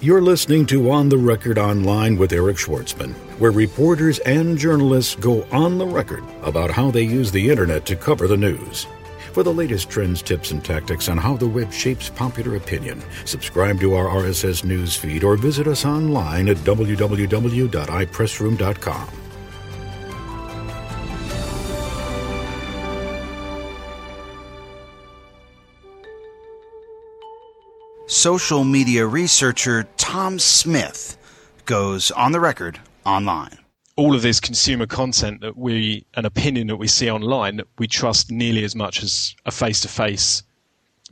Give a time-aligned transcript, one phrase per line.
[0.00, 5.42] You're listening to On the Record Online with Eric Schwartzman, where reporters and journalists go
[5.50, 8.86] on the record about how they use the internet to cover the news.
[9.32, 13.80] For the latest trends, tips, and tactics on how the web shapes popular opinion, subscribe
[13.80, 19.27] to our RSS news feed or visit us online at www.ipressroom.com.
[28.08, 31.18] social media researcher Tom Smith
[31.66, 33.58] goes on the record online.
[33.96, 38.30] All of this consumer content that we, an opinion that we see online, we trust
[38.30, 40.42] nearly as much as a face to face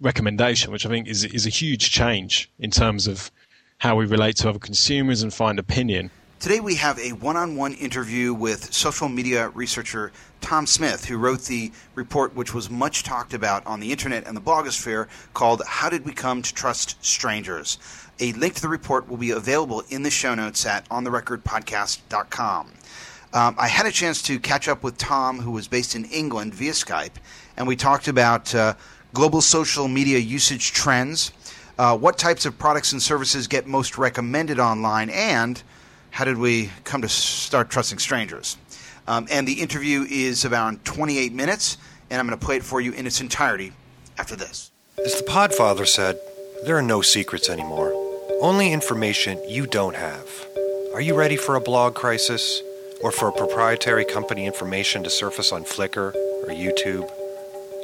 [0.01, 3.31] recommendation, which I think is, is a huge change in terms of
[3.77, 6.11] how we relate to other consumers and find opinion.
[6.39, 11.17] Today we have a one on one interview with social media researcher Tom Smith, who
[11.17, 15.63] wrote the report which was much talked about on the internet and the blogosphere called
[15.67, 17.79] How Did We Come to Trust Strangers?
[18.21, 22.73] A link to the report will be available in the show notes at ontherecordpodcast.com.
[23.33, 26.55] Um, I had a chance to catch up with Tom, who was based in England
[26.55, 27.17] via Skype,
[27.57, 28.75] and we talked about uh,
[29.15, 31.33] global social media usage trends,
[31.79, 35.63] uh, what types of products and services get most recommended online, and
[36.17, 38.57] how did we come to start trusting strangers?
[39.07, 41.77] Um, and the interview is about 28 minutes,
[42.09, 43.75] and I'm going to play it for you in its entirety
[44.17, 44.71] after this.
[45.05, 46.19] As the Podfather said,
[46.65, 47.93] there are no secrets anymore,
[48.41, 50.27] only information you don't have.
[50.95, 52.63] Are you ready for a blog crisis?
[53.03, 57.11] Or for proprietary company information to surface on Flickr or YouTube?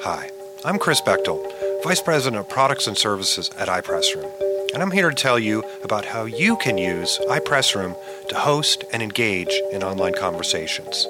[0.05, 0.31] Hi,
[0.65, 5.15] I'm Chris Bechtel, Vice President of Products and Services at iPressroom and I'm here to
[5.15, 7.97] tell you about how you can use iPressroom
[8.29, 11.07] to host and engage in online conversations.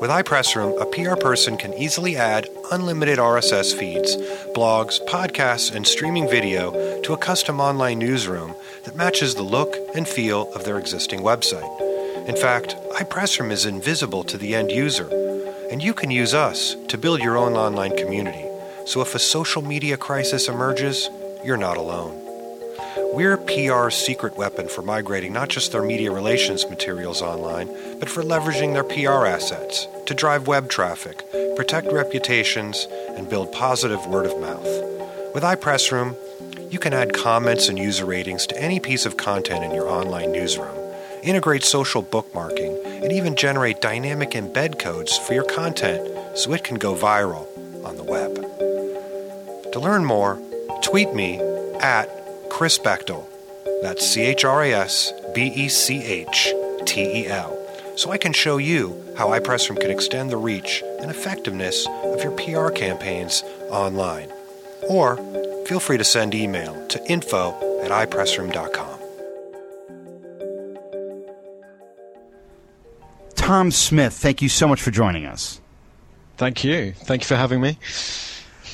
[0.00, 4.16] With iPressroom, a PR person can easily add unlimited RSS feeds,
[4.54, 10.08] blogs, podcasts, and streaming video to a custom online newsroom that matches the look and
[10.08, 11.68] feel of their existing website.
[12.28, 15.08] In fact, iPressroom is invisible to the end user,
[15.70, 18.46] and you can use us to build your own online community.
[18.86, 21.10] So if a social media crisis emerges,
[21.44, 22.19] you're not alone.
[23.12, 27.68] We're PR's secret weapon for migrating not just their media relations materials online,
[27.98, 31.24] but for leveraging their PR assets to drive web traffic,
[31.56, 35.34] protect reputations, and build positive word of mouth.
[35.34, 36.16] With iPressroom,
[36.72, 40.30] you can add comments and user ratings to any piece of content in your online
[40.30, 40.76] newsroom,
[41.22, 46.76] integrate social bookmarking, and even generate dynamic embed codes for your content so it can
[46.76, 47.46] go viral
[47.84, 48.34] on the web.
[49.72, 50.40] To learn more,
[50.82, 51.40] tweet me
[51.80, 52.19] at
[52.50, 53.24] Chris Bechtel.
[53.82, 56.52] That's C H R A S B E C H
[56.84, 57.56] T E L.
[57.96, 62.32] So I can show you how iPressroom can extend the reach and effectiveness of your
[62.32, 64.30] PR campaigns online.
[64.88, 65.16] Or
[65.66, 67.52] feel free to send email to info
[67.82, 68.98] at iPressroom.com.
[73.36, 75.60] Tom Smith, thank you so much for joining us.
[76.36, 76.92] Thank you.
[76.92, 77.78] Thank you for having me.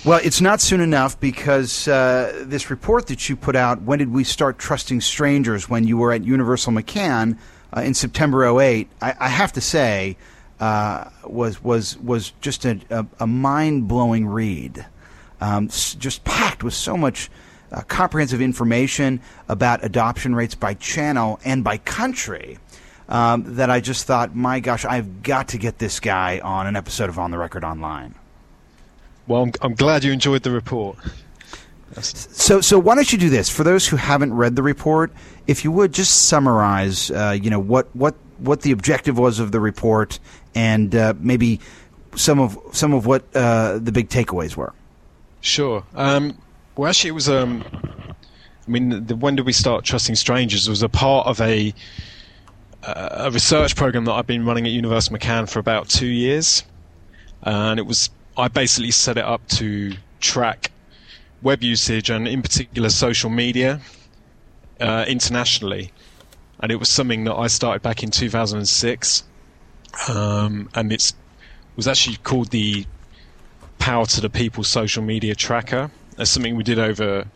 [0.07, 4.13] Well, it's not soon enough because uh, this report that you put out, When Did
[4.13, 7.37] We Start Trusting Strangers, when you were at Universal McCann
[7.77, 10.17] uh, in September 08, I, I have to say,
[10.61, 14.87] uh, was, was, was just a, a, a mind blowing read.
[15.41, 17.29] Um, just packed with so much
[17.73, 22.59] uh, comprehensive information about adoption rates by channel and by country.
[23.09, 26.77] Um, that I just thought, my gosh, I've got to get this guy on an
[26.77, 28.15] episode of On the Record Online.
[29.27, 30.97] Well, I'm, I'm glad you enjoyed the report.
[32.01, 35.13] So, so why don't you do this for those who haven't read the report?
[35.47, 39.53] If you would just summarize, uh, you know what what what the objective was of
[39.53, 40.19] the report,
[40.55, 41.61] and uh, maybe
[42.15, 44.73] some of some of what uh, the big takeaways were.
[45.41, 45.85] Sure.
[45.95, 46.37] Um,
[46.77, 47.29] well, actually, it was.
[47.29, 47.65] Um,
[48.67, 50.67] I mean, the, when did we start trusting strangers?
[50.67, 51.73] It was a part of a
[52.83, 56.65] a research program that I've been running at University of McCann for about two years,
[57.43, 60.71] and it was I basically set it up to track
[61.43, 63.81] web usage and, in particular, social media
[64.81, 65.93] uh, internationally.
[66.61, 69.25] And it was something that I started back in 2006,
[70.09, 71.13] um, and it
[71.77, 72.87] was actually called the
[73.79, 75.91] Power to the People Social Media Tracker.
[76.17, 77.27] That's something we did over,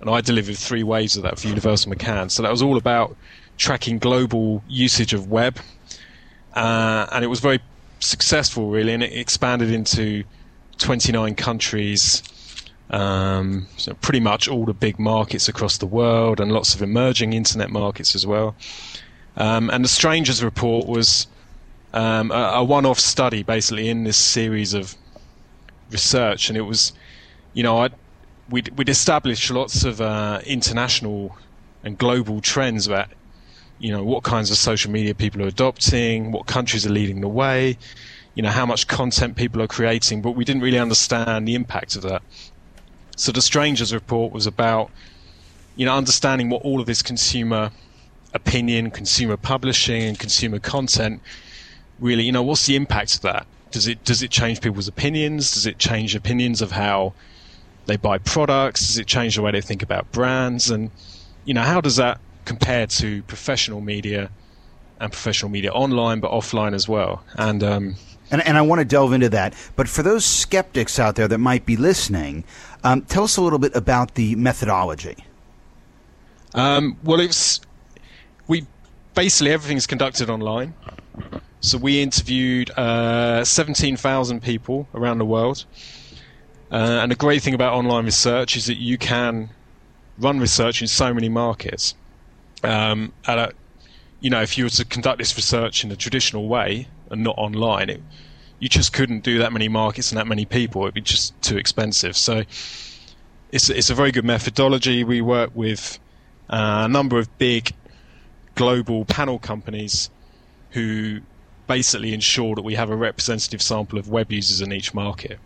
[0.00, 2.30] and I delivered three waves of that for Universal McCann.
[2.30, 3.16] So that was all about
[3.56, 5.58] tracking global usage of web,
[6.54, 7.60] uh, and it was very
[8.00, 10.24] successful, really, and it expanded into
[10.78, 12.22] 29 countries,
[12.90, 17.32] um, so pretty much all the big markets across the world, and lots of emerging
[17.32, 18.54] internet markets as well.
[19.36, 21.26] Um, and the Strangers Report was
[21.92, 24.94] um, a, a, one-off study, basically, in this series of
[25.90, 26.92] research, and it was,
[27.52, 27.94] you know, I'd,
[28.50, 31.36] we'd, we'd established lots of uh, international
[31.82, 33.08] and global trends about
[33.78, 37.28] you know what kinds of social media people are adopting, what countries are leading the
[37.28, 37.76] way,
[38.34, 41.96] you know how much content people are creating, but we didn't really understand the impact
[41.96, 42.22] of that.
[43.16, 44.90] So the Strangers report was about
[45.76, 47.70] you know understanding what all of this consumer
[48.32, 51.22] opinion, consumer publishing, and consumer content
[51.98, 53.46] really, you know, what's the impact of that?
[53.70, 55.52] Does it does it change people's opinions?
[55.52, 57.14] Does it change opinions of how
[57.86, 58.86] they buy products?
[58.86, 60.70] Does it change the way they think about brands?
[60.70, 60.90] And
[61.44, 64.30] you know, how does that compare to professional media
[65.00, 67.24] and professional media online, but offline as well?
[67.36, 67.96] And um,
[68.30, 69.54] and, and I want to delve into that.
[69.76, 72.44] But for those skeptics out there that might be listening,
[72.82, 75.16] um, tell us a little bit about the methodology.
[76.54, 77.60] Um, well, it's
[78.46, 78.66] we
[79.14, 80.74] basically everything's conducted online.
[81.60, 85.64] So we interviewed uh, 17,000 people around the world.
[86.70, 89.48] Uh, and the great thing about online research is that you can
[90.18, 91.94] run research in so many markets.
[92.62, 93.52] Um, a,
[94.20, 97.36] you know, if you were to conduct this research in a traditional way and not
[97.38, 98.02] online, it,
[98.58, 100.82] you just couldn't do that many markets and that many people.
[100.82, 102.16] It'd be just too expensive.
[102.16, 102.44] So
[103.52, 105.04] it's it's a very good methodology.
[105.04, 105.98] We work with
[106.50, 107.72] uh, a number of big
[108.54, 110.10] global panel companies
[110.70, 111.20] who
[111.66, 115.38] basically ensure that we have a representative sample of web users in each market.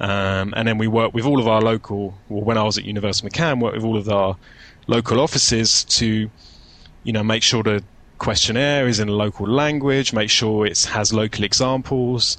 [0.00, 2.84] Um, and then we work with all of our local, well, when I was at
[2.84, 4.36] University of McCann, work with all of our
[4.86, 6.30] local offices to,
[7.02, 7.82] you know, make sure the
[8.18, 12.36] questionnaire is in a local language, make sure it has local examples,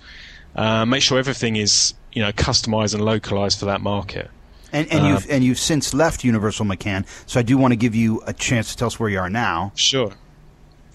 [0.56, 4.30] uh, make sure everything is, you know, customized and localized for that market.
[4.72, 7.76] And, and uh, you've and you've since left Universal McCann, so I do want to
[7.76, 9.72] give you a chance to tell us where you are now.
[9.76, 10.12] Sure.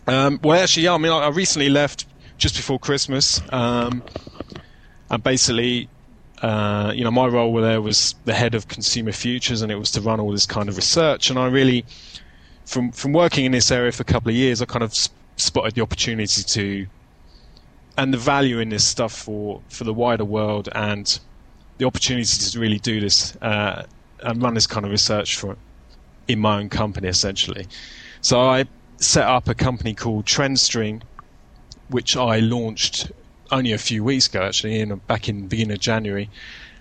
[0.07, 0.95] Um, well, actually, yeah.
[0.95, 2.07] I mean, I, I recently left
[2.39, 4.03] just before Christmas, um,
[5.11, 5.89] and basically,
[6.41, 9.91] uh, you know, my role there was the head of consumer futures, and it was
[9.93, 11.31] to run all this kind of research.
[11.31, 11.85] And I really,
[12.65, 15.15] from from working in this area for a couple of years, I kind of sp-
[15.37, 16.87] spotted the opportunity to,
[17.99, 21.19] and the value in this stuff for for the wider world, and
[21.79, 23.85] the opportunity to really do this uh,
[24.21, 25.57] and run this kind of research for
[26.29, 27.67] in my own company, essentially.
[28.21, 28.65] So I
[28.97, 31.03] set up a company called TrendStream,
[31.89, 33.13] which I launched
[33.51, 36.31] only a few weeks ago, actually, in back in the beginning of January.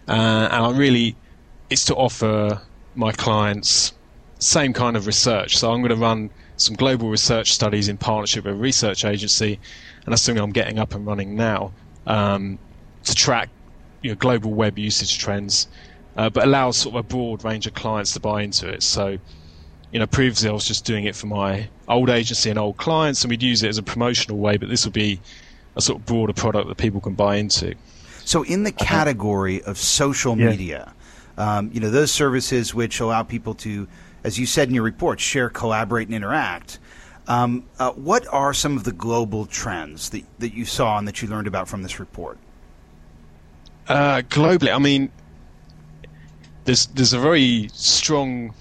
[0.07, 0.11] Uh,
[0.51, 1.15] and I really,
[1.69, 2.61] it's to offer
[2.95, 3.93] my clients
[4.43, 5.57] same kind of research.
[5.57, 9.59] So I'm going to run some global research studies in partnership with a research agency,
[10.05, 11.71] and that's something I'm getting up and running now
[12.05, 12.59] um,
[13.05, 13.49] to track
[14.01, 15.67] you know, global web usage trends,
[16.17, 18.83] uh, but allows sort of a broad range of clients to buy into it.
[18.83, 19.17] So
[19.93, 23.23] you know, previously I was just doing it for my old agency and old clients,
[23.23, 24.57] and we'd use it as a promotional way.
[24.57, 25.21] But this will be
[25.75, 27.75] a sort of broader product that people can buy into.
[28.25, 30.49] So, in the category of social yeah.
[30.49, 30.93] media,
[31.37, 33.87] um, you know, those services which allow people to,
[34.23, 36.79] as you said in your report, share, collaborate, and interact.
[37.27, 41.21] Um, uh, what are some of the global trends that, that you saw and that
[41.21, 42.37] you learned about from this report?
[43.87, 45.11] Uh, globally, I mean,
[46.65, 48.53] there's there's a very strong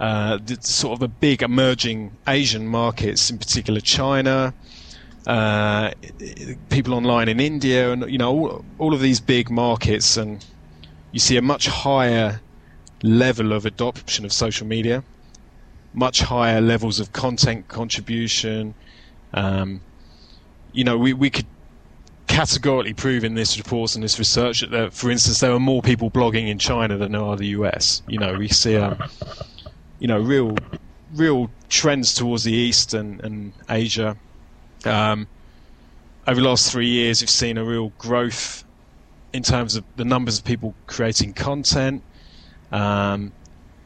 [0.00, 4.54] uh, sort of a big emerging Asian markets, in particular China,
[5.26, 5.92] uh,
[6.70, 10.44] people online in India, and you know all, all of these big markets, and
[11.12, 12.40] you see a much higher
[13.02, 15.02] level of adoption of social media,
[15.92, 18.74] much higher levels of content contribution.
[19.34, 19.80] Um,
[20.72, 21.46] you know, we, we could
[22.26, 26.10] categorically prove in this report and this research that, for instance, there are more people
[26.10, 28.02] blogging in China than there are the US.
[28.06, 28.96] You know, we see a,
[29.98, 30.56] you know, real,
[31.14, 34.16] real trends towards the east and, and Asia.
[34.84, 35.26] Um,
[36.28, 38.64] over the last three years, we've seen a real growth
[39.32, 42.02] in terms of the numbers of people creating content.
[42.72, 43.32] Um,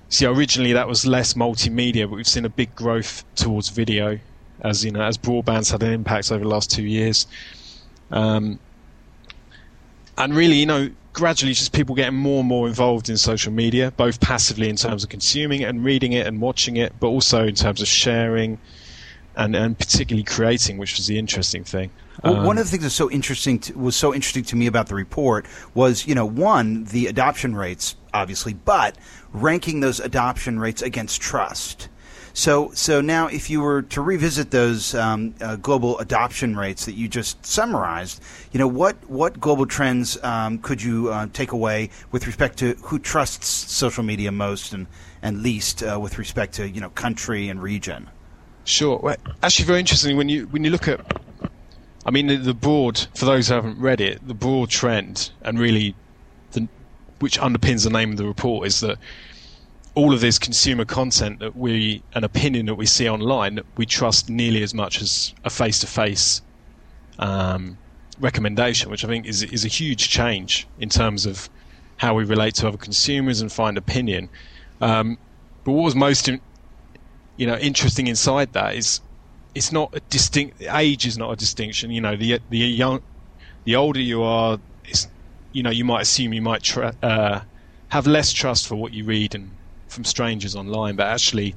[0.09, 4.19] see, originally that was less multimedia, but we've seen a big growth towards video,
[4.61, 7.27] as you know, as broadband's had an impact over the last two years.
[8.11, 8.59] Um,
[10.17, 13.93] and really, you know, gradually just people getting more and more involved in social media,
[13.97, 17.47] both passively in terms of consuming it and reading it and watching it, but also
[17.47, 18.59] in terms of sharing
[19.37, 21.91] and, and particularly creating, which was the interesting thing.
[22.23, 24.67] Well, um, one of the things that's so interesting to, was so interesting to me
[24.67, 28.97] about the report was, you know, one the adoption rates, obviously, but
[29.33, 31.89] ranking those adoption rates against trust.
[32.37, 36.95] So, so now, if you were to revisit those um, uh, global adoption rates that
[36.95, 41.91] you just summarized, you know what what global trends um, could you uh, take away
[42.11, 44.89] with respect to who trusts social media most and
[45.23, 48.11] and least uh, with respect to you know country and region?
[48.65, 48.99] Sure.
[48.99, 51.01] Well, actually, very interesting when you when you look at,
[52.07, 55.59] I mean, the, the broad for those who haven't read it, the broad trend and
[55.59, 55.95] really,
[56.53, 56.69] the,
[57.21, 58.99] which underpins the name of the report is that
[59.95, 64.29] all of this consumer content that we, an opinion that we see online, we trust
[64.29, 66.43] nearly as much as a face-to-face
[67.19, 67.79] um,
[68.21, 71.49] recommendation, which I think is is a huge change in terms of
[71.97, 74.29] how we relate to other consumers and find opinion.
[74.81, 75.17] Um,
[75.65, 79.01] but what was most, you know, interesting inside that is
[79.55, 81.91] it's not a distinct age is not a distinction.
[81.91, 83.03] You know, the the young,
[83.65, 84.59] the older you are,
[85.53, 87.41] you know you might assume you might uh,
[87.89, 89.51] have less trust for what you read and
[89.89, 91.55] from strangers online, but actually,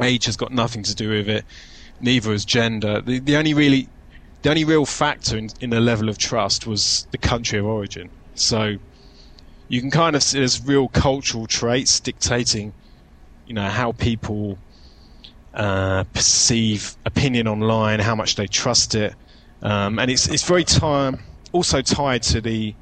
[0.00, 1.44] age has got nothing to do with it.
[2.00, 3.00] Neither has gender.
[3.00, 3.88] The, the only really,
[4.42, 8.10] the only real factor in, in the level of trust was the country of origin.
[8.34, 8.76] So,
[9.68, 12.72] you can kind of see there's real cultural traits dictating,
[13.46, 14.58] you know, how people
[15.54, 19.14] uh, perceive opinion online, how much they trust it,
[19.62, 21.18] um, and it's it's very time
[21.52, 22.74] also tied to the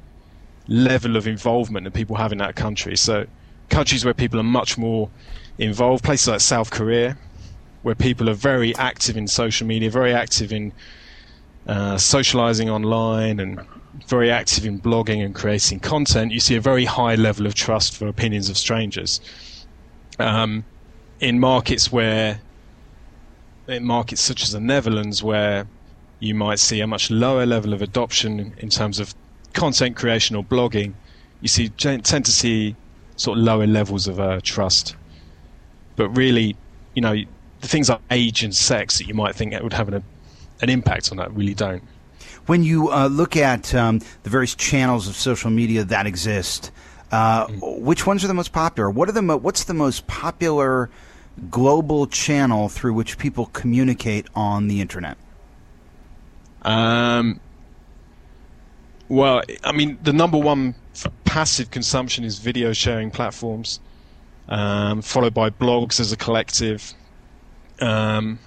[0.67, 2.95] level of involvement that people have in that country.
[2.97, 3.25] So
[3.69, 5.09] countries where people are much more
[5.57, 7.17] involved, places like South Korea,
[7.83, 10.73] where people are very active in social media, very active in
[11.67, 13.59] uh, socializing online, and
[14.07, 17.97] very active in blogging and creating content, you see a very high level of trust
[17.97, 19.19] for opinions of strangers.
[20.19, 20.65] Um,
[21.19, 22.41] in markets where,
[23.67, 25.67] in markets such as the Netherlands, where
[26.19, 29.13] you might see a much lower level of adoption in terms of
[29.53, 30.93] content creation or blogging,
[31.41, 32.75] you see tend to see
[33.15, 34.95] sort of lower levels of uh, trust.
[35.95, 36.55] But really,
[36.93, 37.15] you know,
[37.61, 40.03] the things like age and sex that you might think would have an,
[40.61, 41.83] an impact on that really don't.
[42.45, 46.71] When you uh, look at um, the various channels of social media that exist,
[47.11, 47.81] uh, mm.
[47.81, 48.89] which ones are the most popular?
[48.89, 50.89] What are the mo- what's the most popular
[51.49, 55.17] global channel through which people communicate on the internet?
[56.63, 57.39] Um,
[59.09, 60.75] well, I mean, the number one
[61.23, 63.79] passive consumption is video sharing platforms,
[64.49, 66.93] um, followed by blogs as a collective,
[67.79, 68.39] um,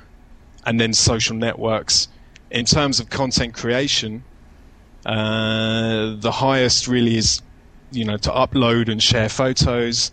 [0.66, 2.08] and then social networks.
[2.50, 4.24] In terms of content creation,
[5.06, 7.40] uh, the highest really is,
[7.92, 10.12] you know, to upload and share photos.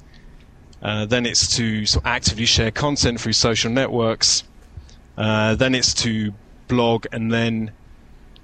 [0.82, 4.44] Uh, then it's to sort of actively share content through social networks.
[5.18, 6.34] Uh, then it's to
[6.68, 7.72] blog and then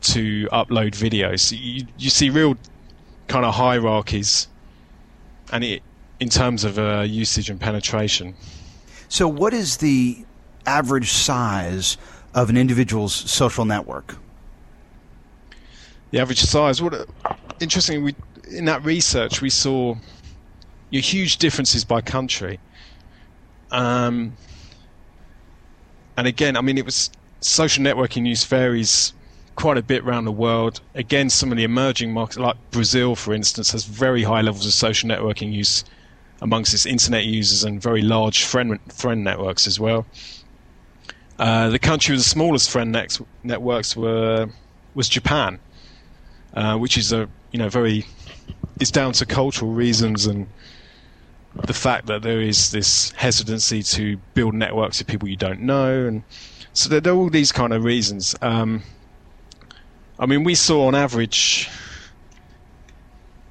[0.01, 1.51] to upload videos.
[1.51, 2.57] You, you see real
[3.27, 4.47] kind of hierarchies,
[5.51, 5.81] and it
[6.19, 8.35] in terms of uh, usage and penetration.
[9.09, 10.25] So, what is the
[10.65, 11.97] average size
[12.33, 14.15] of an individual's social network?
[16.11, 16.81] The average size.
[16.81, 17.07] What
[17.59, 18.03] interesting.
[18.03, 18.15] We
[18.49, 19.95] in that research we saw
[21.01, 22.59] huge differences by country.
[23.71, 24.37] Um,
[26.17, 27.09] and again, I mean, it was
[27.41, 29.13] social networking use varies
[29.55, 30.81] quite a bit around the world.
[30.95, 34.73] Again, some of the emerging markets, like Brazil, for instance, has very high levels of
[34.73, 35.83] social networking use
[36.41, 40.05] amongst its internet users and very large friend friend networks as well.
[41.39, 44.47] Uh, the country with the smallest friend net- networks were
[44.93, 45.59] was Japan,
[46.53, 48.05] uh, which is a you know very
[48.79, 50.47] it's down to cultural reasons and
[51.55, 56.05] the fact that there is this hesitancy to build networks of people you don't know
[56.05, 56.23] and
[56.73, 58.35] so there, there are all these kind of reasons.
[58.41, 58.81] Um,
[60.17, 61.69] I mean, we saw on average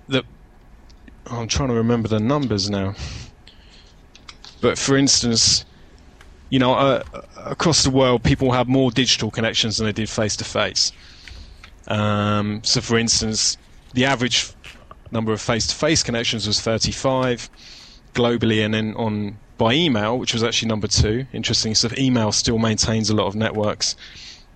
[0.08, 0.24] that.
[1.30, 2.94] Oh, I'm trying to remember the numbers now.
[4.60, 5.64] But for instance,
[6.50, 7.02] you know, uh,
[7.36, 10.92] across the world, people have more digital connections than they did face to face.
[11.88, 13.56] So, for instance,
[13.94, 14.52] the average
[15.10, 17.50] number of face to face connections was 35
[18.14, 21.26] globally, and then on by email, which was actually number two.
[21.32, 23.96] Interesting, so email still maintains a lot of networks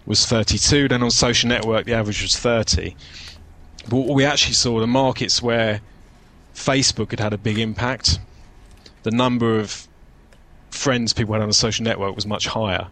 [0.06, 0.88] was 32.
[0.88, 2.96] Then on social network, the average was 30.
[3.88, 5.80] But what we actually saw the markets where
[6.54, 8.18] Facebook had had a big impact,
[9.02, 9.88] the number of
[10.70, 12.88] friends people had on a social network was much higher.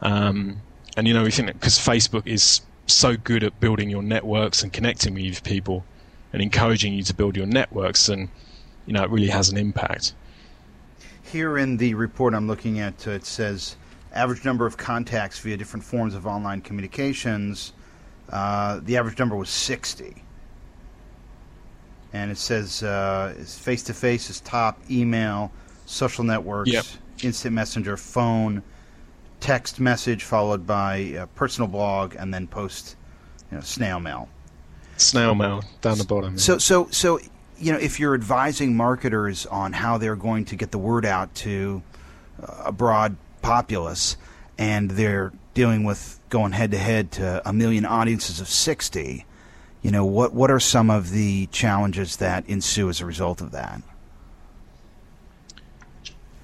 [0.00, 0.60] Um,
[0.96, 4.62] and you know, we think that because Facebook is so good at building your networks
[4.62, 5.84] and connecting with people
[6.32, 8.28] and encouraging you to build your networks, and
[8.86, 10.14] you know, it really has an impact.
[11.22, 13.76] Here in the report I'm looking at, uh, it says
[14.12, 17.72] average number of contacts via different forms of online communications,
[18.30, 20.22] uh, the average number was 60.
[22.12, 22.80] And it says
[23.60, 25.52] face to face is top, email,
[25.86, 26.84] social networks, yep.
[27.22, 28.62] instant messenger, phone,
[29.38, 32.96] text message, followed by personal blog, and then post,
[33.50, 34.28] you know, snail mail.
[34.96, 36.36] Snail mail down the bottom.
[36.36, 37.20] So, so, so,
[37.60, 41.34] you know, if you're advising marketers on how they're going to get the word out
[41.36, 41.82] to
[42.64, 44.16] a broad populace,
[44.58, 49.24] and they're dealing with going head to head to a million audiences of 60.
[49.82, 53.52] You know, what, what are some of the challenges that ensue as a result of
[53.52, 53.82] that?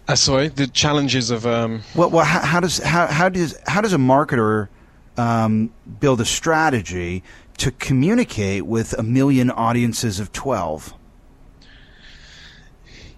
[0.08, 1.46] Uh, sorry, the challenges of.
[1.46, 1.82] Um...
[1.94, 4.68] Well, well, how, how, does how, how does how does a marketer
[5.16, 7.24] um, build a strategy
[7.58, 10.94] to communicate with a million audiences of twelve?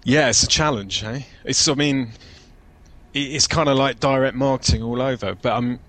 [0.03, 1.03] Yeah, it's a challenge.
[1.03, 1.21] Eh?
[1.43, 2.11] It's I mean,
[3.13, 5.35] it's kind of like direct marketing all over.
[5.35, 5.79] But um,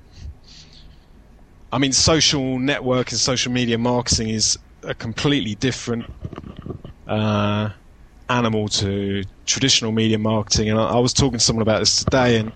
[1.73, 6.07] I mean, social network and social media marketing is a completely different
[7.07, 7.71] uh,
[8.29, 10.71] animal to traditional media marketing.
[10.71, 12.53] And I, I, was talking to someone about this today, and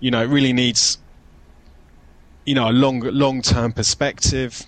[0.00, 0.98] you know, it really needs
[2.44, 4.64] you know a long long term perspective.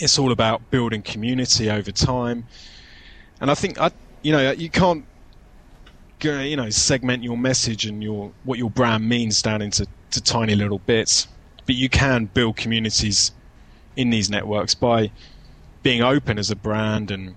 [0.00, 2.46] It's all about building community over time,
[3.40, 3.90] and I think I
[4.22, 5.04] you know you can't
[6.24, 10.54] you know segment your message and your what your brand means down into to tiny
[10.54, 11.28] little bits,
[11.66, 13.32] but you can build communities
[13.96, 15.10] in these networks by
[15.82, 17.34] being open as a brand and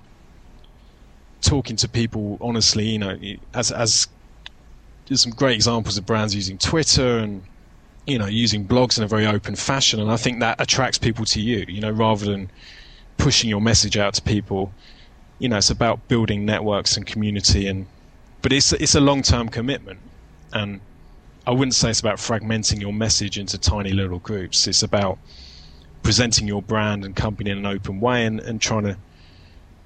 [1.41, 2.89] talking to people honestly.
[2.89, 3.17] You know,
[3.53, 4.07] as as
[5.07, 7.43] there's some great examples of brands using Twitter and
[8.07, 11.25] you know using blogs in a very open fashion, and I think that attracts people
[11.25, 11.65] to you.
[11.67, 12.49] You know, rather than
[13.17, 14.71] pushing your message out to people.
[15.37, 17.85] You know, it's about building networks and community and
[18.41, 19.99] but it's it's a long term commitment,
[20.53, 20.81] and
[21.45, 24.67] I wouldn't say it's about fragmenting your message into tiny little groups.
[24.67, 25.17] It's about
[26.03, 28.97] presenting your brand and company in an open way and, and trying to,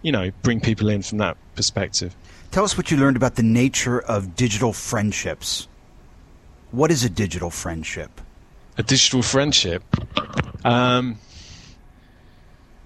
[0.01, 2.15] you know, bring people in from that perspective.
[2.51, 5.67] Tell us what you learned about the nature of digital friendships.
[6.71, 8.21] What is a digital friendship?
[8.77, 9.83] A digital friendship.
[10.65, 11.17] Um,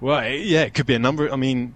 [0.02, 1.32] well, yeah, it could be a number.
[1.32, 1.74] I mean,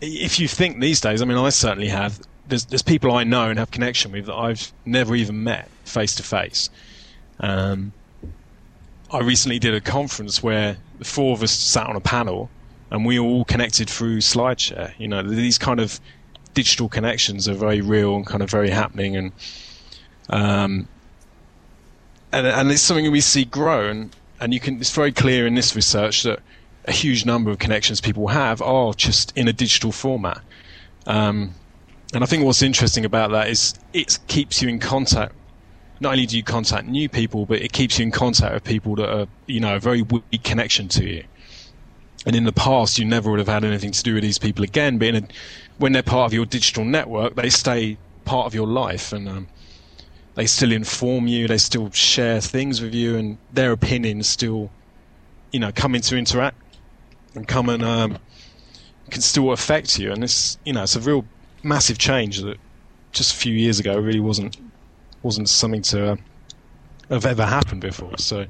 [0.00, 3.48] if you think these days, I mean, I certainly have there's there's people I know
[3.50, 6.70] and have connection with that I've never even met face to face.
[9.14, 12.50] I recently did a conference where the four of us sat on a panel
[12.90, 14.92] and we all connected through SlideShare.
[14.98, 16.00] You know, these kind of
[16.54, 19.32] digital connections are very real and kind of very happening, and
[20.30, 20.88] um,
[22.32, 23.88] and and it's something we see grow.
[23.88, 26.40] And, and you can it's very clear in this research that
[26.86, 30.40] a huge number of connections people have are just in a digital format.
[31.06, 31.54] Um,
[32.14, 35.34] and I think what's interesting about that is it keeps you in contact.
[36.00, 38.94] Not only do you contact new people, but it keeps you in contact with people
[38.96, 41.24] that are, you know, a very weak connection to you.
[42.26, 44.64] And in the past, you never would have had anything to do with these people
[44.64, 44.98] again.
[44.98, 45.28] But a,
[45.78, 49.48] when they're part of your digital network, they stay part of your life, and um,
[50.34, 51.46] they still inform you.
[51.48, 54.70] They still share things with you, and their opinions still,
[55.52, 56.56] you know, come into interact
[57.34, 58.18] and come and um,
[59.10, 60.12] can still affect you.
[60.12, 61.24] And this, you know, it's a real
[61.64, 62.58] massive change that
[63.12, 64.56] just a few years ago really wasn't
[65.22, 66.16] wasn't something to uh,
[67.08, 68.16] have ever happened before.
[68.18, 68.46] So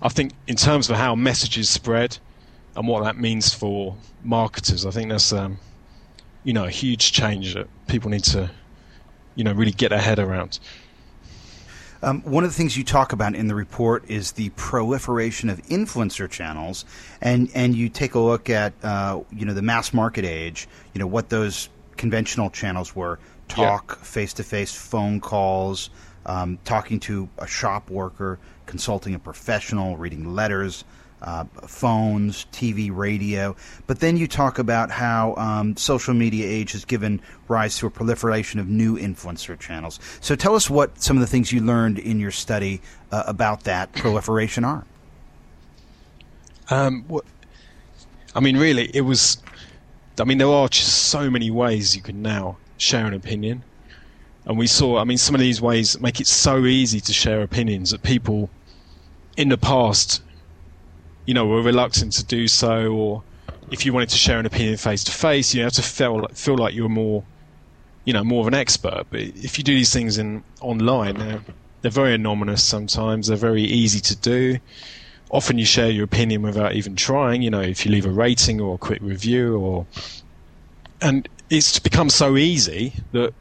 [0.00, 2.18] I think in terms of how messages spread
[2.76, 5.58] and what that means for marketers, I think that's um,
[6.44, 8.50] you know a huge change that people need to
[9.34, 10.58] you know really get their head around.
[12.04, 15.62] Um, one of the things you talk about in the report is the proliferation of
[15.68, 16.84] influencer channels,
[17.20, 20.98] and and you take a look at uh, you know the mass market age, you
[20.98, 25.90] know what those conventional channels were talk, face to face phone calls,
[26.26, 30.84] um, talking to a shop worker, consulting a professional, reading letters,
[31.22, 33.54] uh, phones, TV, radio.
[33.86, 37.90] But then you talk about how um, social media age has given rise to a
[37.90, 40.00] proliferation of new influencer channels.
[40.20, 42.80] So tell us what some of the things you learned in your study
[43.12, 44.84] uh, about that proliferation are.
[46.70, 47.24] Um, what,
[48.34, 49.38] I mean, really, it was
[50.20, 53.64] I mean, there are just so many ways you can now share an opinion.
[54.44, 57.42] And we saw, I mean, some of these ways make it so easy to share
[57.42, 58.50] opinions that people
[59.36, 60.22] in the past,
[61.24, 62.92] you know, were reluctant to do so.
[62.92, 63.24] Or
[63.70, 66.56] if you wanted to share an opinion face to face, you have to feel, feel
[66.56, 67.24] like you were more,
[68.04, 69.06] you know, more of an expert.
[69.10, 71.40] But if you do these things in online, they're,
[71.80, 74.58] they're very anonymous sometimes, they're very easy to do
[75.32, 77.42] often you share your opinion without even trying.
[77.42, 79.86] You know, if you leave a rating or a quick review, or
[81.00, 83.34] and it's become so easy that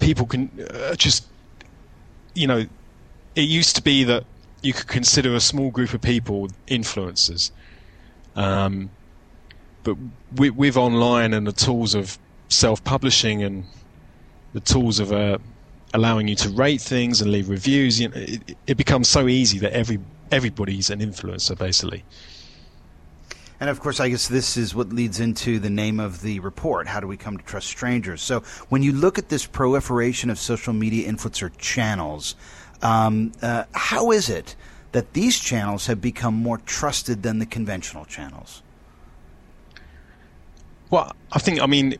[0.00, 1.26] people can uh, just,
[2.34, 2.66] you know,
[3.36, 4.24] it used to be that
[4.62, 7.50] you could consider a small group of people influencers,
[8.34, 8.90] um,
[9.82, 9.96] but
[10.36, 13.64] with, with, online and the tools of self-publishing and
[14.54, 15.36] the tools of uh,
[15.92, 19.58] allowing you to rate things and leave reviews, you know, it, it becomes so easy
[19.58, 19.98] that every
[20.30, 22.04] everybody's an influencer basically.
[23.60, 26.88] And of course, I guess this is what leads into the name of the report
[26.88, 28.20] How Do We Come to Trust Strangers?
[28.20, 32.34] So, when you look at this proliferation of social media influencer channels,
[32.82, 34.56] um, uh, how is it
[34.92, 38.62] that these channels have become more trusted than the conventional channels?
[40.90, 41.96] Well, I think, I mean,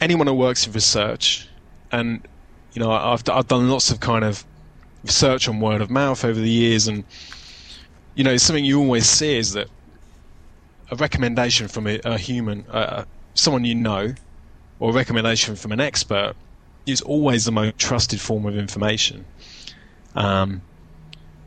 [0.00, 1.48] anyone who works in research
[1.90, 2.26] and
[2.72, 4.44] You know, I've I've done lots of kind of
[5.02, 7.04] research on word of mouth over the years, and
[8.20, 9.66] you know, something you always see is that
[10.90, 14.12] a recommendation from a, a human, uh, someone you know,
[14.78, 16.34] or a recommendation from an expert
[16.84, 19.24] is always the most trusted form of information.
[20.14, 20.60] Um,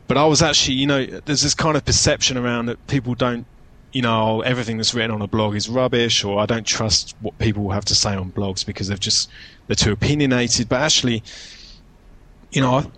[0.07, 3.45] but I was actually, you know, there's this kind of perception around that people don't,
[3.91, 7.38] you know, everything that's written on a blog is rubbish, or I don't trust what
[7.38, 9.29] people have to say on blogs because they've just
[9.67, 10.69] they're too opinionated.
[10.69, 11.21] But actually,
[12.51, 12.91] you know,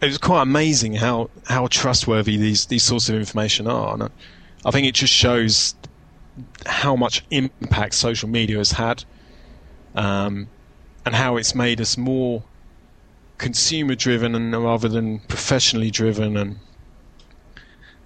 [0.00, 3.94] it was quite amazing how how trustworthy these these sorts of information are.
[3.94, 4.10] And
[4.64, 5.74] I think it just shows
[6.66, 9.04] how much impact social media has had,
[9.94, 10.48] um,
[11.04, 12.42] and how it's made us more
[13.36, 16.36] consumer driven and rather than professionally driven.
[16.36, 16.58] And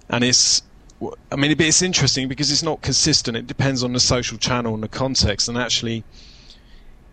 [0.09, 0.63] and it's
[1.31, 3.37] I mean it's interesting because it's not consistent.
[3.37, 5.47] It depends on the social channel and the context.
[5.47, 6.03] And actually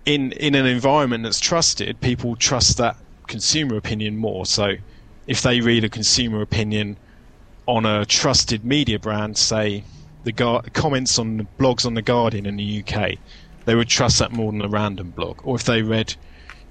[0.05, 2.97] in in an environment that's trusted people trust that
[3.29, 4.73] consumer opinion more so
[5.27, 6.99] if they read a consumer opinion
[7.67, 9.85] on a trusted media brand say
[10.25, 13.13] the Gar- comments on the blogs on the Guardian in the UK
[13.65, 16.17] they would trust that more than a random blog or if they read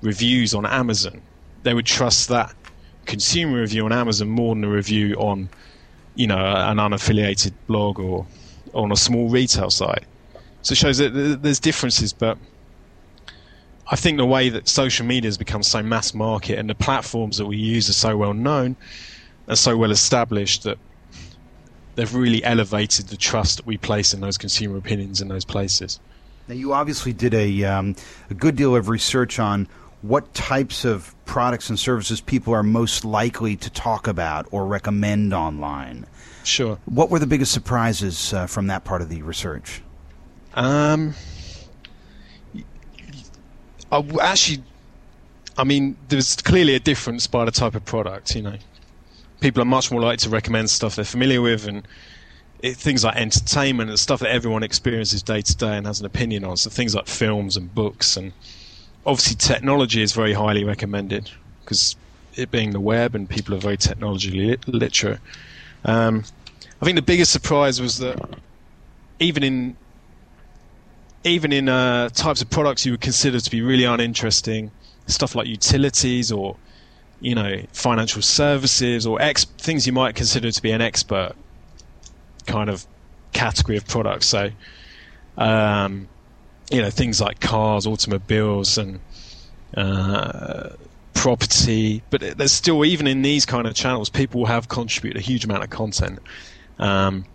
[0.02, 1.24] reviews on Amazon
[1.64, 2.54] they would trust that
[3.06, 5.50] consumer review on Amazon more than a review on,
[6.14, 8.28] you know, an unaffiliated blog or
[8.74, 10.06] on a small retail site.
[10.62, 12.38] So it shows that there's differences, but
[13.92, 17.38] I think the way that social media has become so mass market and the platforms
[17.38, 18.78] that we use are so well known
[19.48, 20.78] and so well established that
[21.96, 26.00] they've really elevated the trust that we place in those consumer opinions in those places.
[26.48, 27.98] Now, you obviously did a, um,
[28.30, 29.68] a good deal of research on
[30.02, 35.34] what types of products and services people are most likely to talk about or recommend
[35.34, 36.06] online.
[36.46, 36.80] Sure.
[36.86, 39.84] What were the biggest surprises uh, from that part of the research?
[40.54, 41.14] Um,
[43.92, 44.64] I actually,
[45.58, 48.36] I mean, there's clearly a difference by the type of product.
[48.36, 48.56] You know,
[49.40, 51.88] people are much more likely to recommend stuff they're familiar with, and
[52.62, 56.06] it, things like entertainment and stuff that everyone experiences day to day and has an
[56.06, 56.58] opinion on.
[56.58, 58.34] So things like films and books and
[59.06, 61.96] obviously technology is very highly recommended because
[62.36, 65.20] it being the web and people are very technology literate.
[65.84, 66.24] Um,
[66.82, 68.20] I think the biggest surprise was that
[69.20, 69.76] even in
[71.24, 74.72] even in uh, types of products you would consider to be really uninteresting,
[75.08, 76.56] stuff like utilities or
[77.20, 81.34] you know financial services or ex- things you might consider to be an expert
[82.48, 82.86] kind of
[83.34, 84.28] category of products.
[84.28, 84.50] So
[85.38, 86.08] um,
[86.72, 89.00] you know things like cars, automobiles, and
[89.78, 90.70] uh,
[91.14, 92.02] property.
[92.10, 95.64] But there's still even in these kind of channels, people have contributed a huge amount
[95.64, 96.20] of content.
[96.80, 97.26] Um,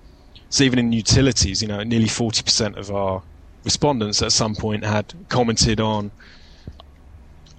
[0.49, 3.23] so even in utilities, you know, nearly 40% of our
[3.67, 6.13] respondents at some point had commented on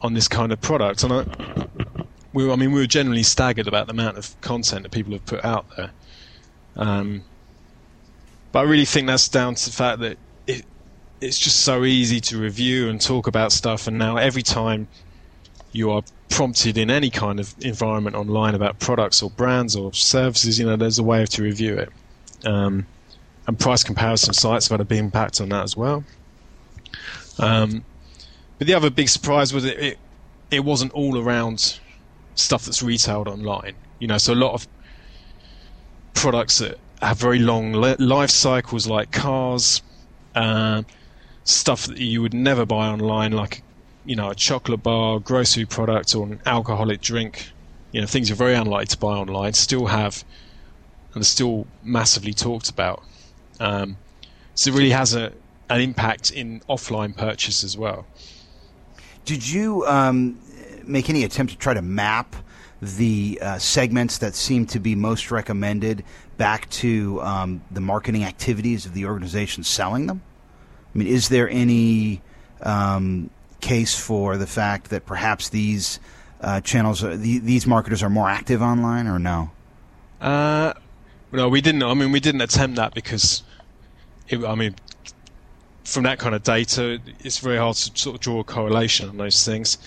[0.02, 1.26] on this kind of product, and I,
[2.34, 5.26] we, I mean, we were generally staggered about the amount of content that people have
[5.26, 5.92] put out there.
[6.76, 7.24] Um,
[8.52, 10.64] but I really think that's down to the fact that it,
[11.20, 13.88] it's just so easy to review and talk about stuff.
[13.88, 14.88] And now every time
[15.72, 20.60] you are prompted in any kind of environment online about products or brands or services,
[20.60, 21.90] you know, there's a way to review it.
[22.46, 22.86] Um,
[23.48, 26.04] and price comparison sites have had a big impact on that as well.
[27.40, 27.84] Um,
[28.58, 29.98] but the other big surprise was it, it,
[30.52, 31.80] it wasn't all around
[32.36, 33.76] stuff that's retailed online.
[34.00, 34.68] You know, so a lot of
[36.14, 39.82] products that have very long life cycles, like cars,
[40.36, 40.84] uh,
[41.44, 43.64] stuff that you would never buy online, like
[44.04, 47.52] you know a chocolate bar, grocery product, or an alcoholic drink.
[47.92, 50.24] You know things you're very unlikely to buy online still have
[51.14, 53.04] and are still massively talked about.
[53.60, 53.98] Um,
[54.56, 55.34] so it really has a
[55.70, 58.06] an impact in offline purchase as well.
[59.26, 60.40] Did you um,
[60.86, 62.36] make any attempt to try to map
[62.82, 66.04] the uh, segments that seem to be most recommended
[66.38, 70.22] back to um, the marketing activities of the organization selling them?
[70.94, 72.22] I mean, is there any
[72.62, 76.00] um, case for the fact that perhaps these
[76.40, 79.52] uh, channels, are, the, these marketers are more active online, or no?
[80.22, 80.74] Uh,
[81.38, 81.84] no, we didn't.
[81.84, 83.44] I mean, we didn't attempt that because,
[84.28, 84.76] it, I mean,
[85.86, 89.18] from that kind of data, it's very hard to sort of draw a correlation on
[89.18, 89.78] those things.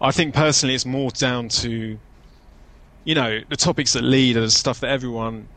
[0.00, 1.98] I think personally, it's more down to,
[3.04, 5.48] you know, the topics that lead are the stuff that everyone,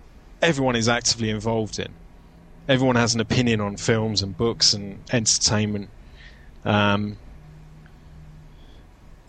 [0.42, 1.94] everyone is actively involved in
[2.68, 5.90] everyone has an opinion on films and books and entertainment.
[6.66, 7.18] Um,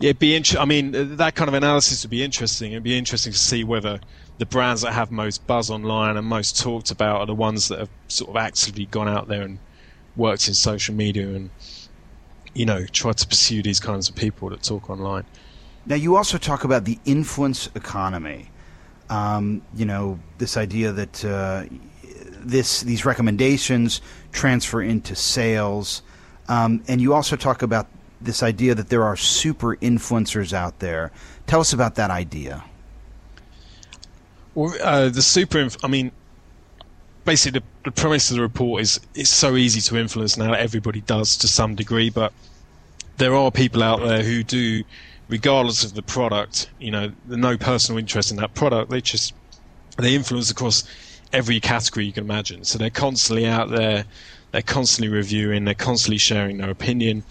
[0.01, 0.61] it'd be interesting.
[0.61, 2.73] I mean, that kind of analysis would be interesting.
[2.73, 4.01] It'd be interesting to see whether
[4.39, 7.79] the brands that have most buzz online and most talked about are the ones that
[7.79, 9.59] have sort of actively gone out there and
[10.17, 11.51] worked in social media and
[12.55, 15.25] you know, tried to pursue these kinds of people that talk online.
[15.87, 18.51] Now, you also talk about the influence economy.
[19.11, 21.65] Um, you know, this idea that uh,
[22.41, 24.01] this these recommendations
[24.33, 26.03] transfer into sales,
[26.49, 27.87] um, and you also talk about
[28.21, 31.13] this idea that there are super influencers out there.
[31.47, 32.65] Tell us about that idea.
[34.55, 35.59] Well, uh, the super.
[35.59, 36.13] Inf- I mean,
[37.25, 40.53] basically, the, the premise of the report is it's so easy to influence now.
[40.53, 42.33] That everybody does to some degree, but
[43.17, 44.85] there are people out there who do,
[45.29, 46.71] regardless of the product.
[46.79, 48.91] You know, no personal interest in that product.
[48.91, 49.35] They just
[49.99, 50.85] they influence across
[51.33, 52.65] every category you can imagine.
[52.65, 54.05] So they're constantly out there.
[54.53, 55.65] They're constantly reviewing.
[55.65, 57.25] They're constantly sharing their opinion.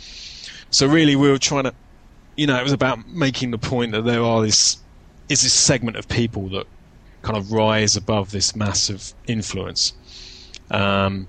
[0.71, 1.73] So really, we were trying to,
[2.35, 4.77] you know, it was about making the point that there are this
[5.29, 6.67] is this segment of people that
[7.23, 9.93] kind of rise above this massive influence.
[10.69, 11.27] Um,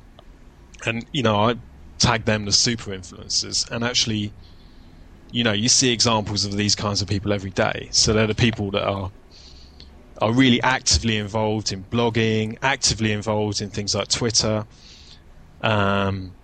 [0.84, 1.56] and you know, I
[1.98, 4.32] tag them the super influencers, and actually,
[5.30, 7.88] you know, you see examples of these kinds of people every day.
[7.92, 9.10] So they're the people that are
[10.20, 14.66] are really actively involved in blogging, actively involved in things like Twitter.
[15.60, 16.34] Um,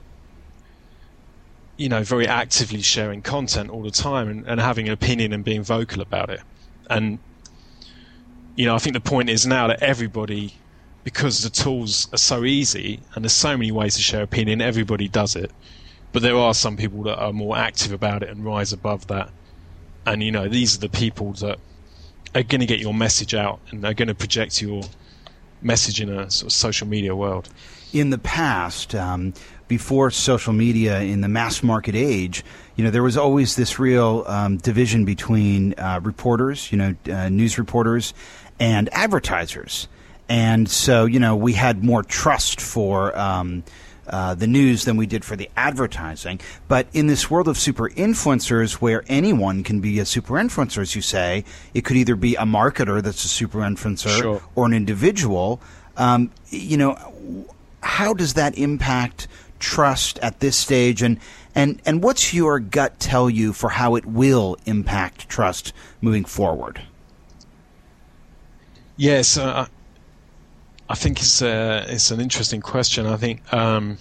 [1.76, 5.44] you know, very actively sharing content all the time and, and having an opinion and
[5.44, 6.40] being vocal about it.
[6.90, 7.20] And
[8.60, 10.52] you know, I think the point is now that everybody,
[11.02, 15.08] because the tools are so easy and there's so many ways to share opinion, everybody
[15.08, 15.50] does it.
[16.12, 19.30] But there are some people that are more active about it and rise above that.
[20.04, 21.58] And you know, these are the people that
[22.34, 24.82] are going to get your message out and are going to project your
[25.62, 27.48] message in a sort of social media world.
[27.94, 29.32] In the past, um,
[29.68, 32.44] before social media, in the mass market age,
[32.76, 37.30] you know, there was always this real um, division between uh, reporters, you know, uh,
[37.30, 38.12] news reporters,
[38.60, 39.88] and advertisers.
[40.28, 43.64] And so, you know, we had more trust for um,
[44.06, 46.40] uh, the news than we did for the advertising.
[46.68, 50.94] But in this world of super influencers, where anyone can be a super influencer, as
[50.94, 51.44] you say,
[51.74, 54.42] it could either be a marketer that's a super influencer sure.
[54.54, 55.60] or an individual.
[55.96, 57.46] Um, you know,
[57.82, 59.26] how does that impact
[59.58, 61.02] trust at this stage?
[61.02, 61.18] And,
[61.54, 66.82] and, and what's your gut tell you for how it will impact trust moving forward?
[69.00, 69.66] Yes, uh,
[70.90, 73.06] I think it's a, it's an interesting question.
[73.06, 73.96] I think um,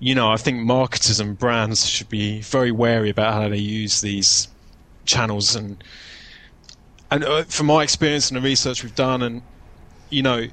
[0.00, 4.00] you know I think marketers and brands should be very wary about how they use
[4.00, 4.48] these
[5.06, 5.84] channels and
[7.12, 9.42] and uh, from my experience and the research we've done and
[10.10, 10.48] you know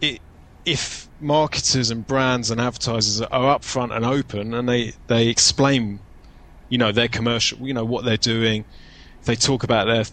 [0.00, 0.22] it,
[0.64, 6.00] if marketers and brands and advertisers are upfront and open and they they explain
[6.68, 8.66] you know their commercial you know what they're doing
[9.26, 10.04] they talk about their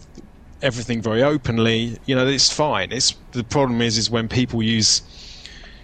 [0.64, 2.90] everything very openly, you know, it's fine.
[2.90, 5.02] It's the problem is is when people use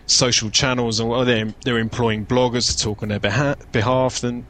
[0.06, 4.48] social channels or they're they're employing bloggers to talk on their beha- behalf, then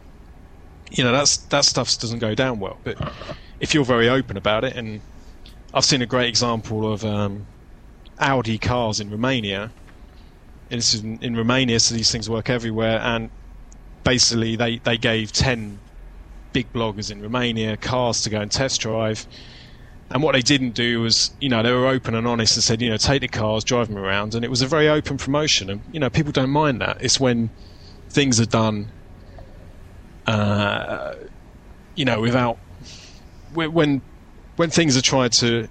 [0.90, 2.80] you know that's that stuff doesn't go down well.
[2.84, 2.96] But
[3.58, 5.02] if you're very open about it, and
[5.74, 7.48] I've seen a great example of um,
[8.18, 9.72] Audi cars in Romania.
[10.70, 13.00] And this is in, in Romania, so these things work everywhere.
[13.00, 13.30] And
[14.04, 15.80] basically, they, they gave 10
[16.52, 19.26] big bloggers in Romania cars to go and test drive
[20.12, 22.82] and what they didn't do was, you know, they were open and honest and said,
[22.82, 25.70] you know, take the cars, drive them around, and it was a very open promotion.
[25.70, 26.98] And you know, people don't mind that.
[27.00, 27.50] It's when
[28.10, 28.92] things are done,
[30.26, 31.14] uh,
[31.94, 32.58] you know, without
[33.52, 34.02] when
[34.56, 35.68] when things are tried to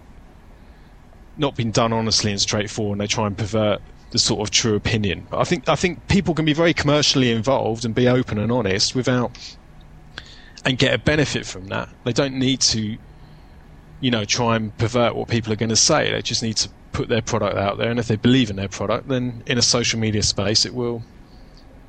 [1.35, 4.75] not been done honestly and straightforward, and they try and pervert the sort of true
[4.75, 5.27] opinion.
[5.29, 8.53] But I think I think people can be very commercially involved and be open and
[8.53, 9.37] honest without
[10.63, 11.89] and get a benefit from that.
[12.05, 12.97] They don't need to
[14.01, 16.11] you know, try and pervert what people are going to say.
[16.11, 18.67] They just need to put their product out there, and if they believe in their
[18.67, 21.03] product, then in a social media space, it will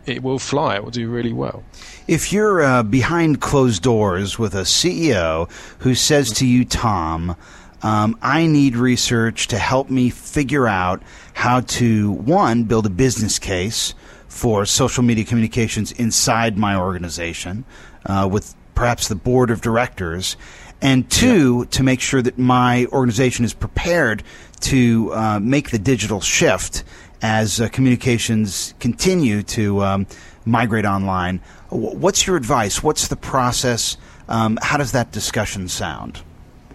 [0.06, 0.76] it will fly.
[0.76, 1.62] It will do really well.
[2.08, 7.36] If you're uh, behind closed doors with a CEO who says to you, Tom,
[7.82, 11.02] um, I need research to help me figure out
[11.34, 13.94] how to one build a business case
[14.28, 17.64] for social media communications inside my organization
[18.06, 20.36] uh, with perhaps the board of directors
[20.82, 21.70] and two, yeah.
[21.70, 24.22] to make sure that my organization is prepared
[24.60, 26.84] to uh, make the digital shift
[27.22, 30.06] as uh, communications continue to um,
[30.44, 31.40] migrate online.
[31.68, 32.82] What's your advice?
[32.82, 33.96] What's the process?
[34.28, 36.22] Um, how does that discussion sound?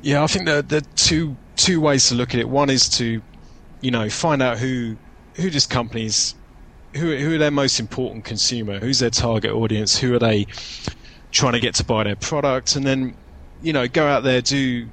[0.02, 2.50] Yeah, I think there, there are two two ways to look at it.
[2.50, 3.22] One is to,
[3.82, 4.98] you know, find out who
[5.36, 6.36] who this company's
[6.94, 10.46] who who are their most important consumer, who's their target audience, who are they
[11.32, 13.16] trying to get to buy their product, and then
[13.66, 14.92] you know, go out there, do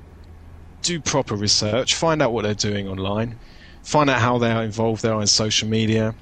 [0.82, 3.38] do proper research, find out what they're doing online,
[3.84, 6.14] find out how they are involved they are in social media,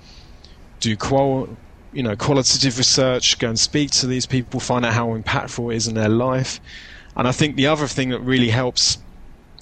[0.81, 1.57] do qual
[1.93, 5.77] you know, qualitative research, go and speak to these people, find out how impactful it
[5.77, 6.61] is in their life.
[7.17, 8.99] And I think the other thing that really helps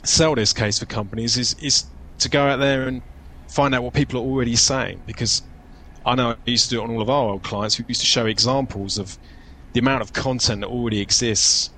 [0.05, 1.85] sell this case for companies is is
[2.20, 3.03] to go out there and
[3.48, 5.42] find out what people are already saying because
[6.07, 7.79] I know I used to do it on all of our old clients.
[7.79, 9.18] We used to show examples of
[9.74, 11.70] the amount of content that already exists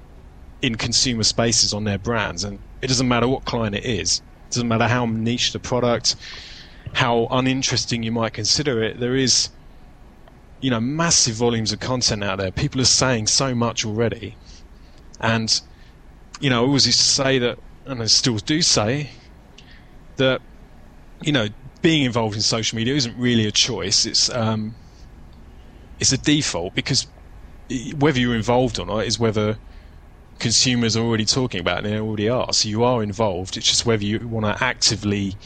[0.62, 4.18] in consumer spaces on their brands, and it doesn't matter what client it is.
[4.48, 6.16] It doesn't matter how niche the product,
[6.94, 9.00] how uninteresting you might consider it.
[9.00, 9.50] There is,
[10.60, 12.50] you know, massive volumes of content out there.
[12.50, 14.36] People are saying so much already,
[15.20, 15.60] and
[16.40, 19.10] you know, I always used to say that, and I still do say
[20.16, 20.40] that,
[21.22, 21.48] you know,
[21.82, 24.04] being involved in social media isn't really a choice.
[24.06, 24.74] It's um,
[25.98, 27.06] it's a default because
[27.96, 29.58] whether you're involved or not is whether
[30.40, 32.52] consumers are already talking about and they already are.
[32.52, 33.56] So you are involved.
[33.56, 35.36] It's just whether you want to actively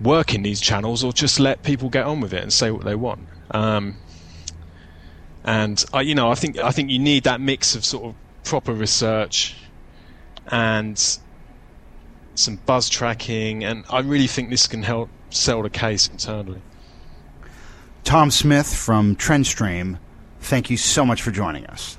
[0.00, 2.84] work in these channels or just let people get on with it and say what
[2.84, 3.28] they want.
[3.50, 3.96] Um,
[5.44, 8.14] and I, you know, I think I think you need that mix of sort of
[8.44, 9.56] proper research
[10.48, 11.18] and
[12.34, 16.62] some buzz tracking, and I really think this can help sell the case internally.
[18.04, 19.98] Tom Smith from Trendstream,
[20.40, 21.98] thank you so much for joining us.